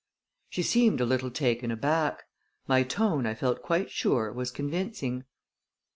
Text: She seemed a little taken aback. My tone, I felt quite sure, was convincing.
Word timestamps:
She 0.49 0.63
seemed 0.63 0.99
a 0.99 1.05
little 1.05 1.29
taken 1.29 1.69
aback. 1.69 2.23
My 2.67 2.81
tone, 2.81 3.27
I 3.27 3.35
felt 3.35 3.61
quite 3.61 3.91
sure, 3.91 4.33
was 4.33 4.49
convincing. 4.49 5.25